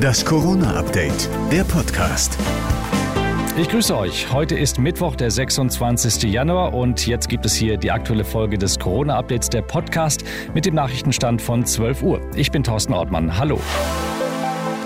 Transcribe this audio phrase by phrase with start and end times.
[0.00, 2.38] Das Corona-Update, der Podcast.
[3.56, 4.32] Ich grüße euch.
[4.32, 6.22] Heute ist Mittwoch, der 26.
[6.32, 10.24] Januar und jetzt gibt es hier die aktuelle Folge des Corona-Updates, der Podcast
[10.54, 12.20] mit dem Nachrichtenstand von 12 Uhr.
[12.36, 13.38] Ich bin Thorsten Ortmann.
[13.38, 13.60] Hallo.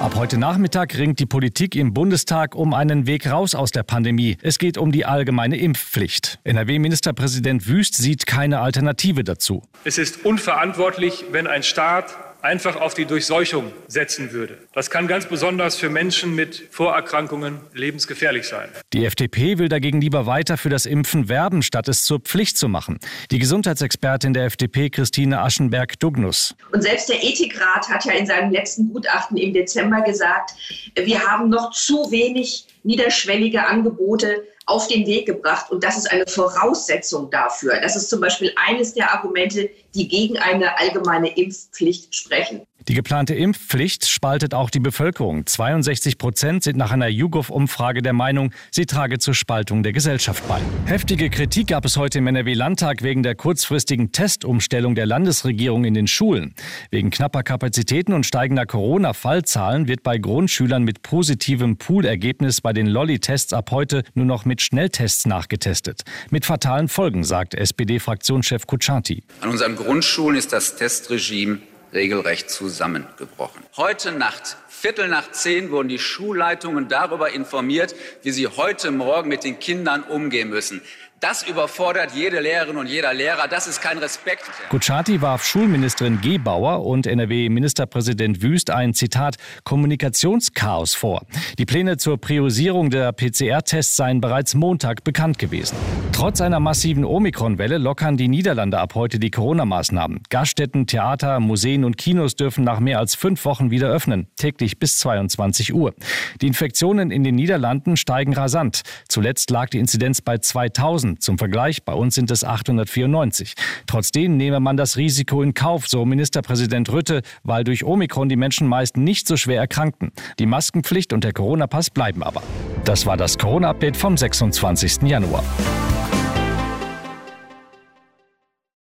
[0.00, 4.36] Ab heute Nachmittag ringt die Politik im Bundestag um einen Weg raus aus der Pandemie.
[4.42, 6.38] Es geht um die allgemeine Impfpflicht.
[6.44, 9.62] NRW-Ministerpräsident Wüst sieht keine Alternative dazu.
[9.84, 14.58] Es ist unverantwortlich, wenn ein Staat einfach auf die Durchseuchung setzen würde.
[14.74, 18.68] Das kann ganz besonders für Menschen mit Vorerkrankungen lebensgefährlich sein.
[18.92, 22.68] Die FDP will dagegen lieber weiter für das Impfen werben, statt es zur Pflicht zu
[22.68, 22.98] machen.
[23.30, 26.54] Die Gesundheitsexpertin der FDP, Christine Aschenberg-Dugnus.
[26.72, 30.52] Und selbst der Ethikrat hat ja in seinem letzten Gutachten im Dezember gesagt,
[30.96, 35.70] wir haben noch zu wenig niederschwellige Angebote auf den Weg gebracht.
[35.70, 37.80] Und das ist eine Voraussetzung dafür.
[37.80, 42.66] Das ist zum Beispiel eines der Argumente, die gegen eine allgemeine Impfpflicht sprechen.
[42.88, 45.46] Die geplante Impfpflicht spaltet auch die Bevölkerung.
[45.46, 50.60] 62 Prozent sind nach einer YouGov-Umfrage der Meinung, sie trage zur Spaltung der Gesellschaft bei.
[50.86, 56.08] Heftige Kritik gab es heute im NRW-Landtag wegen der kurzfristigen Testumstellung der Landesregierung in den
[56.08, 56.54] Schulen.
[56.90, 63.52] Wegen knapper Kapazitäten und steigender Corona-Fallzahlen wird bei Grundschülern mit positivem Poolergebnis bei den Lolli-Tests
[63.52, 66.02] ab heute nur noch mit Schnelltests nachgetestet.
[66.30, 69.22] Mit fatalen Folgen, sagt SPD-Fraktionschef Kutschaty.
[69.40, 71.60] An unseren Grundschulen ist das Testregime
[71.92, 73.62] regelrecht zusammengebrochen.
[73.76, 79.44] Heute Nacht, Viertel nach zehn, wurden die Schulleitungen darüber informiert, wie sie heute Morgen mit
[79.44, 80.82] den Kindern umgehen müssen.
[81.22, 83.46] Das überfordert jede Lehrerin und jeder Lehrer.
[83.46, 84.42] Das ist kein Respekt.
[84.70, 91.24] Kutschaty warf Schulministerin Gebauer und NRW-Ministerpräsident Wüst ein Zitat Kommunikationschaos vor.
[91.58, 95.76] Die Pläne zur Priorisierung der PCR-Tests seien bereits Montag bekannt gewesen.
[96.10, 100.22] Trotz einer massiven Omikron-Welle lockern die Niederlande ab heute die Corona-Maßnahmen.
[100.28, 104.98] Gaststätten, Theater, Museen und Kinos dürfen nach mehr als fünf Wochen wieder öffnen, täglich bis
[104.98, 105.94] 22 Uhr.
[106.40, 108.82] Die Infektionen in den Niederlanden steigen rasant.
[109.08, 111.11] Zuletzt lag die Inzidenz bei 2000.
[111.20, 113.54] Zum Vergleich, bei uns sind es 894.
[113.86, 118.66] Trotzdem nehme man das Risiko in Kauf, so Ministerpräsident Rütte, weil durch Omikron die Menschen
[118.66, 120.12] meist nicht so schwer erkrankten.
[120.38, 122.42] Die Maskenpflicht und der Corona-Pass bleiben aber.
[122.84, 125.02] Das war das Corona-Update vom 26.
[125.02, 125.44] Januar.